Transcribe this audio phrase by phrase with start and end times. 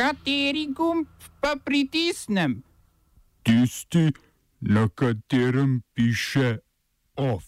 [0.00, 1.04] Kateri gumb
[1.44, 2.62] pa pritisnem?
[3.44, 4.08] Tisti,
[4.60, 6.56] na katerem piše
[7.16, 7.44] OF.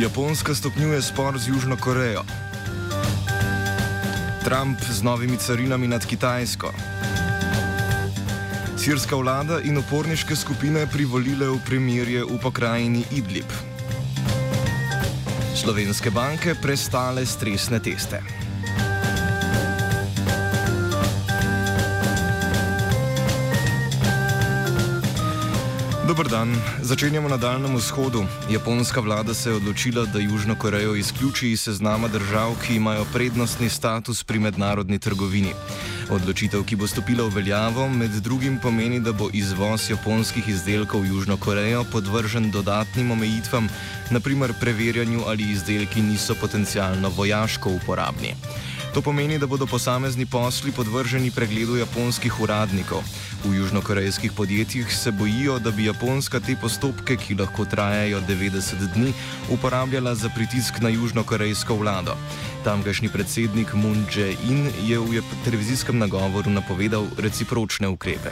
[0.00, 2.24] Japonska stopnjuje spor z Južno Korejo.
[4.44, 6.72] Trump z novimi carinami nad Kitajsko.
[8.80, 13.73] Sirska vlada in uporniške skupine privolile v premirje v pokrajini Idlib.
[15.64, 18.18] Slovenske banke prestale stresne teste.
[26.04, 26.52] Dobr dan,
[26.84, 28.26] začenjamo na Daljnem vzhodu.
[28.52, 33.68] Japonska vlada se je odločila, da Južno Korejo izključi iz seznama držav, ki imajo prednostni
[33.68, 35.56] status pri mednarodni trgovini.
[36.10, 41.08] Odločitev, ki bo stopila v veljavo, med drugim pomeni, da bo izvoz japonskih izdelkov v
[41.14, 43.68] Južno Korejo podvržen dodatnim omejitvam,
[44.10, 48.34] naprimer preverjanju, ali izdelki niso potencialno vojaško uporabni.
[48.94, 53.02] To pomeni, da bodo posamezni posli podvrženi pregledu japonskih uradnikov.
[53.44, 59.12] V južnokorejskih podjetjih se bojijo, da bi Japonska te postopke, ki lahko trajajo 90 dni,
[59.50, 62.14] uporabljala za pritisk na južnokorejsko vlado.
[62.64, 68.30] Tamkajšnji predsednik Moon Jae-in je v televizijskem nagovoru napovedal recipročne ukrepe.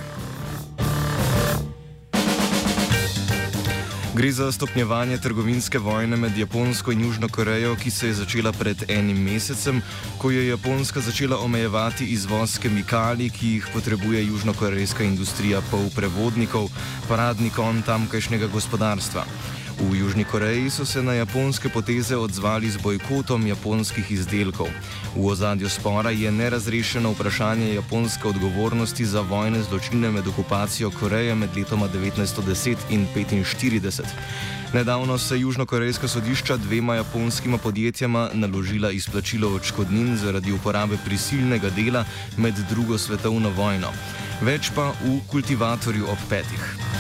[4.14, 8.84] Gre za stopnjevanje trgovinske vojne med Japonsko in Južno Korejo, ki se je začela pred
[8.88, 9.80] enim mesecem,
[10.18, 16.68] ko je Japonska začela omejevati izvoz kemikalij, ki jih potrebuje južnokorejska industrija polprevodnikov,
[17.08, 19.24] paradni kon tamkajšnjega gospodarstva.
[19.82, 24.70] V Južni Koreji so se na japonske poteze odzvali z bojkotom japonskih izdelkov.
[25.16, 31.50] V ozadju spora je nerazrešeno vprašanje japonske odgovornosti za vojne zločine med okupacijo Koreje med
[31.56, 34.02] letoma 1910 in 1945.
[34.72, 42.04] Nedavno se južnokorejska sodišča dvema japonskima podjetjama naložila izplačilo odškodnin zaradi uporabe prisilnega dela
[42.36, 43.90] med drugo svetovno vojno.
[44.40, 46.91] Več pa v kultivatorju ob petih.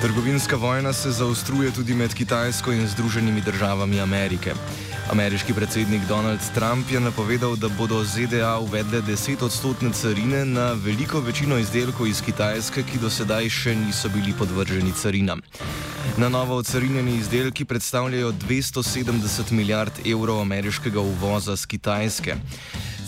[0.00, 4.54] Trgovinska vojna se zaostruje tudi med Kitajsko in Združenimi državami Amerike.
[5.10, 11.20] Ameriški predsednik Donald Trump je napovedal, da bodo ZDA uvedle 10 odstotne carine na veliko
[11.20, 15.42] večino izdelkov iz Kitajske, ki do sedaj še niso bili podvrženi carinam.
[16.16, 22.36] Na novo ocarinjeni izdelki predstavljajo 270 milijard evrov ameriškega uvoza z Kitajske.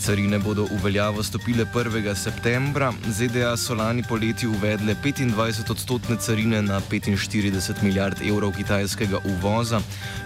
[0.03, 2.15] Carine bodo v veljavo stopile 1.
[2.15, 9.79] septembra, ZDA so lani poleti uvedle 25 odstotne carine na 45 milijard evrov kitajskega uvoza,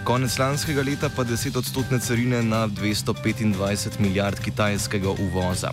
[0.04, 5.70] konec lanskega leta pa 10 odstotne carine na 225 milijard kitajskega uvoza.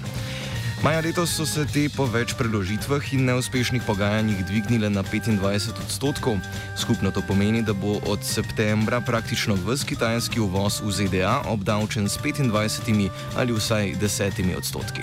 [0.86, 6.38] Maja letos so se te po več preložitvah in neuspešnih pogajanjih dvignile na 25 odstotkov.
[6.78, 12.22] Skupno to pomeni, da bo od septembra praktično vse kitajski uvoz v ZDA obdavčen s
[12.22, 15.02] 25 ali vsaj 10 odstotki.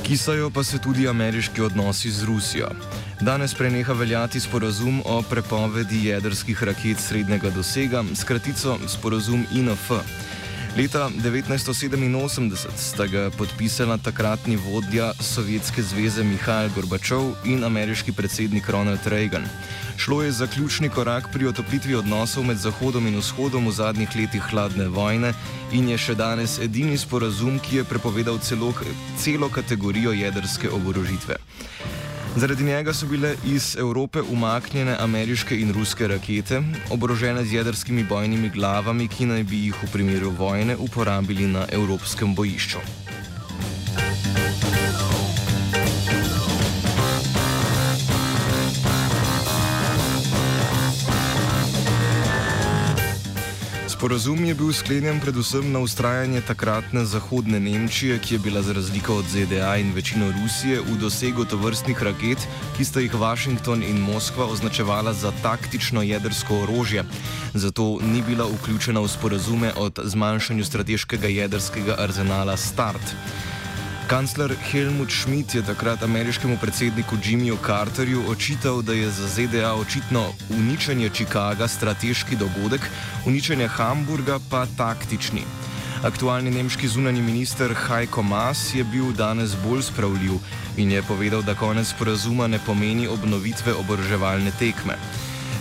[0.00, 2.72] Kisajo pa se tudi ameriški odnosi z Rusijo.
[3.24, 9.90] Danes preneha veljati sporazum o prepovedi jedrskih raket srednjega dosega, skratico sporazum INF.
[10.76, 19.06] Leta 1987 sta ga podpisala takratni vodja Sovjetske zveze Mihajl Gorbačov in ameriški predsednik Ronald
[19.06, 19.48] Reagan.
[19.96, 24.42] Šlo je za ključni korak pri otoplitvi odnosov med Zahodom in Vzhodom v zadnjih letih
[24.50, 25.32] hladne vojne
[25.72, 28.74] in je še danes edini sporazum, ki je prepovedal celo,
[29.16, 31.43] celo kategorijo jedrske oborožitve.
[32.36, 38.50] Zaradi njega so bile iz Evrope umaknjene ameriške in ruske rakete, oborožene z jedrskimi bojnimi
[38.50, 43.03] glavami, ki naj bi jih v primeru vojne uporabili na evropskem bojišču.
[53.94, 59.14] Sporazum je bil sklenjen predvsem na ustrajanje takratne zahodne Nemčije, ki je bila za razliko
[59.22, 62.42] od ZDA in večino Rusije v dosegu tovrstnih raket,
[62.76, 67.04] ki sta jih Washington in Moskva označevala za taktično jedrsko orožje.
[67.54, 73.14] Zato ni bila vključena v sporazume o zmanjšanju strateškega jedrskega arzenala START.
[74.06, 80.26] Kancler Helmut Schmidt je takrat ameriškemu predsedniku Jimmyju Carterju očital, da je za ZDA očitno
[80.50, 82.80] uničenje Chicaga strateški dogodek,
[83.26, 85.42] uničenje Hamburga pa taktični.
[86.02, 90.32] Aktualni nemški zunani minister Heiko Maas je bil danes bolj spravljiv
[90.76, 94.98] in je povedal, da konec sporazuma ne pomeni obnovitve oboroževalne tekme.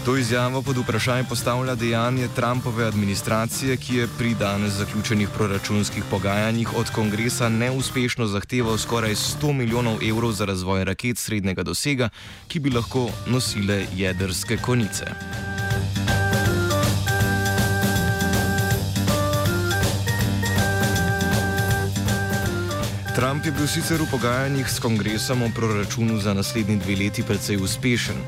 [0.05, 6.73] To izjavo pod vprašanje postavlja dejanje Trumpove administracije, ki je pri danes zaključenih proračunskih pogajanjih
[6.77, 12.09] od kongresa neuspešno zahteval skoraj 100 milijonov evrov za razvoj raket srednjega dosega,
[12.47, 15.05] ki bi lahko nosile jedrske konice.
[23.15, 27.57] Trump je bil sicer v pogajanjih s kongresom o proračunu za naslednji dve leti precej
[27.57, 28.19] uspešen.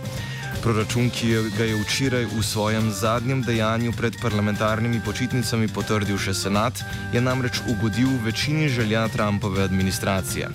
[0.65, 6.81] Proračun, ki ga je včeraj v svojem zadnjem dejanju pred parlamentarnimi počitnicami potrdil še senat,
[7.13, 10.49] je namreč ugodil večini želja Trumpove administracije.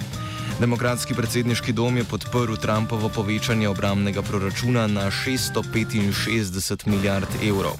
[0.58, 7.78] Demokratski predsedniški dom je podprl Trumpovo povečanje obramnega proračuna na 665 milijard evrov.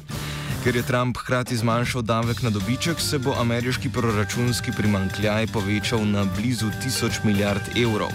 [0.62, 6.22] Ker je Trump hkrati zmanjšal davek na dobiček, se bo ameriški proračunski primankljaj povečal na
[6.38, 8.14] blizu 1000 milijard evrov.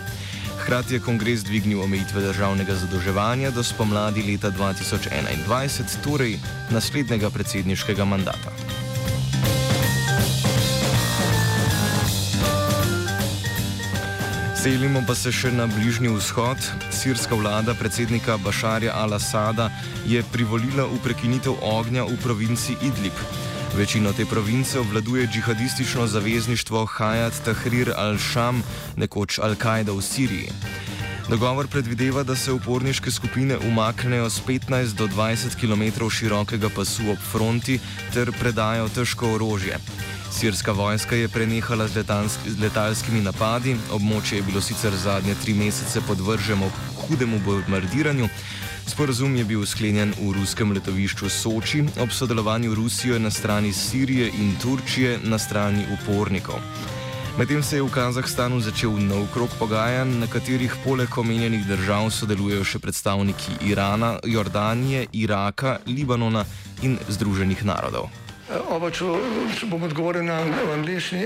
[0.65, 6.39] Hkrati je kongres dvignil omejitve državnega zadolževanja do spomladi leta 2021, torej
[6.73, 8.49] naslednjega predsedniškega mandata.
[14.57, 16.57] Selimo pa se še na Bližnji vzhod.
[16.89, 19.69] Sirska vlada predsednika Bašarja al-Assada
[20.09, 23.44] je privolila v prekinitev ognja v provinci Idlib.
[23.77, 28.61] Večino te province obvladuje džihadistično zavezništvo Hayat Tahrir al-Sham,
[28.95, 30.49] nekoč Al-Kaida v Siriji.
[31.29, 37.17] Dogovor predvideva, da se uporniške skupine umaknejo z 15 do 20 km širokega pasu ob
[37.31, 37.79] fronti
[38.13, 39.77] ter predajo težko orožje.
[40.31, 42.03] Sirska vojska je prenehala z,
[42.47, 48.29] z letalskimi napadi, območje je bilo sicer zadnje tri mesece podvrženo hudemu bombardiranju.
[48.87, 54.55] Sporazum je bil sklenjen v ruskem letovišču Soči ob sodelovanju Rusije na strani Sirije in
[54.61, 56.61] Turčije na strani upornikov.
[57.37, 62.63] Medtem se je v Kazahstanu začel nov krok pogajanj, na katerih poleg omenjenih držav sodelujejo
[62.63, 66.45] še predstavniki Irana, Jordanije, Iraka, Libanona
[66.81, 68.07] in Združenih narodov.
[68.69, 69.09] Oba, če,
[69.57, 70.39] če bom odgovoril na
[70.77, 71.25] angliški.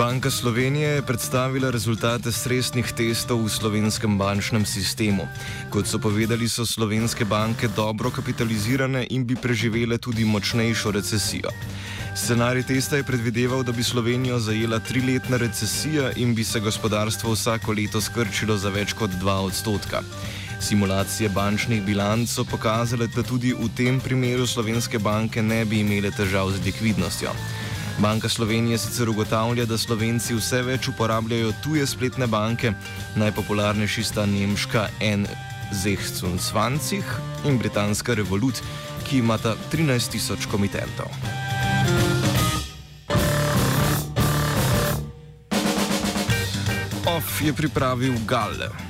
[0.00, 5.28] Banka Slovenije je predstavila rezultate stresnih testov v slovenskem bančnem sistemu.
[5.68, 11.52] Kot so povedali, so slovenske banke dobro kapitalizirane in bi preživele tudi močnejšo recesijo.
[12.16, 17.76] Scenarij testa je predvideval, da bi Slovenijo zajela triletna recesija in bi se gospodarstvo vsako
[17.76, 20.00] leto skrčilo za več kot 2 odstotka.
[20.60, 26.08] Simulacije bančnih bilanc so pokazale, da tudi v tem primeru slovenske banke ne bi imele
[26.08, 27.36] težav z likvidnostjo.
[28.00, 32.72] Banka Slovenije sicer ugotavlja, da Slovenci vse več uporabljajo tuje spletne banke,
[33.20, 37.04] najpopularnejši sta nemška N-Zehcun-Svancih
[37.44, 38.62] in britanska Revolut,
[39.04, 41.12] ki imata 13 tisoč komitentov.
[47.04, 48.89] OF je pripravil Galle.